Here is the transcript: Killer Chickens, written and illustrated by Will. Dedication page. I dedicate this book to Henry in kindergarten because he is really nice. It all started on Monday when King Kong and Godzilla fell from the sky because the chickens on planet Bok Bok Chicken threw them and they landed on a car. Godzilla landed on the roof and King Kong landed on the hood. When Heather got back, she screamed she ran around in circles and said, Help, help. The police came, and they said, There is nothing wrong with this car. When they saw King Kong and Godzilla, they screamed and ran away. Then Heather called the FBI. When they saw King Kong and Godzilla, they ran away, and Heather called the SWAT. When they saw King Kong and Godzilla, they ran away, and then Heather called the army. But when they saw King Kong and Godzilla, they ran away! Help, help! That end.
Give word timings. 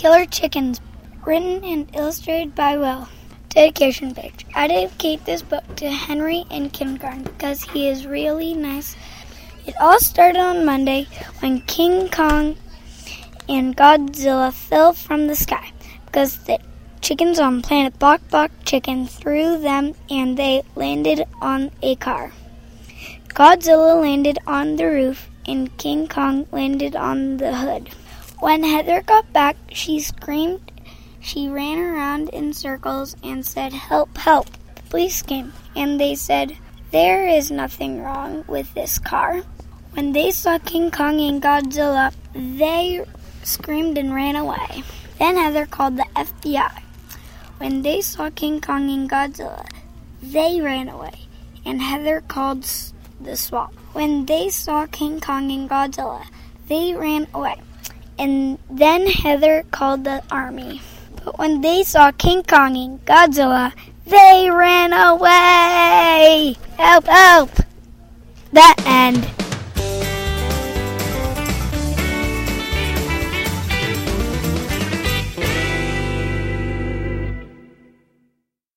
Killer 0.00 0.24
Chickens, 0.24 0.80
written 1.26 1.62
and 1.62 1.94
illustrated 1.94 2.54
by 2.54 2.78
Will. 2.78 3.06
Dedication 3.50 4.14
page. 4.14 4.46
I 4.54 4.66
dedicate 4.66 5.26
this 5.26 5.42
book 5.42 5.62
to 5.76 5.90
Henry 5.90 6.46
in 6.48 6.70
kindergarten 6.70 7.24
because 7.24 7.64
he 7.64 7.86
is 7.86 8.06
really 8.06 8.54
nice. 8.54 8.96
It 9.66 9.74
all 9.78 10.00
started 10.00 10.40
on 10.40 10.64
Monday 10.64 11.06
when 11.40 11.60
King 11.66 12.08
Kong 12.08 12.56
and 13.46 13.76
Godzilla 13.76 14.54
fell 14.54 14.94
from 14.94 15.26
the 15.26 15.36
sky 15.36 15.70
because 16.06 16.38
the 16.44 16.58
chickens 17.02 17.38
on 17.38 17.60
planet 17.60 17.98
Bok 17.98 18.22
Bok 18.30 18.50
Chicken 18.64 19.06
threw 19.06 19.58
them 19.58 19.92
and 20.08 20.34
they 20.38 20.62
landed 20.76 21.26
on 21.42 21.72
a 21.82 21.94
car. 21.96 22.32
Godzilla 23.28 24.00
landed 24.00 24.38
on 24.46 24.76
the 24.76 24.86
roof 24.86 25.28
and 25.44 25.76
King 25.76 26.08
Kong 26.08 26.46
landed 26.52 26.96
on 26.96 27.36
the 27.36 27.54
hood. 27.54 27.90
When 28.40 28.64
Heather 28.64 29.02
got 29.02 29.32
back, 29.32 29.56
she 29.70 30.00
screamed 30.00 30.70
she 31.20 31.48
ran 31.48 31.78
around 31.78 32.30
in 32.30 32.54
circles 32.54 33.14
and 33.22 33.44
said, 33.44 33.74
Help, 33.74 34.16
help. 34.16 34.48
The 34.74 34.82
police 34.88 35.20
came, 35.20 35.52
and 35.76 36.00
they 36.00 36.14
said, 36.14 36.56
There 36.90 37.28
is 37.28 37.50
nothing 37.50 38.02
wrong 38.02 38.44
with 38.48 38.72
this 38.72 38.98
car. 38.98 39.42
When 39.92 40.12
they 40.12 40.30
saw 40.30 40.58
King 40.58 40.90
Kong 40.90 41.20
and 41.20 41.42
Godzilla, 41.42 42.14
they 42.32 43.04
screamed 43.42 43.98
and 43.98 44.14
ran 44.14 44.34
away. 44.34 44.82
Then 45.18 45.36
Heather 45.36 45.66
called 45.66 45.98
the 45.98 46.06
FBI. 46.16 46.82
When 47.58 47.82
they 47.82 48.00
saw 48.00 48.30
King 48.30 48.62
Kong 48.62 48.88
and 48.88 49.08
Godzilla, 49.08 49.66
they 50.22 50.60
ran 50.62 50.88
away, 50.88 51.26
and 51.66 51.82
Heather 51.82 52.22
called 52.22 52.62
the 53.20 53.36
SWAT. 53.36 53.74
When 53.92 54.24
they 54.24 54.48
saw 54.48 54.86
King 54.86 55.20
Kong 55.20 55.52
and 55.52 55.68
Godzilla, 55.68 56.24
they 56.68 56.94
ran 56.94 57.26
away, 57.34 57.60
and 58.20 58.58
then 58.68 59.06
Heather 59.06 59.64
called 59.70 60.04
the 60.04 60.22
army. 60.30 60.82
But 61.24 61.38
when 61.38 61.62
they 61.62 61.82
saw 61.82 62.12
King 62.12 62.42
Kong 62.42 62.76
and 62.76 63.02
Godzilla, 63.06 63.72
they 64.04 64.50
ran 64.50 64.92
away! 64.92 66.56
Help, 66.76 67.06
help! 67.06 67.50
That 68.52 68.76
end. 68.84 69.39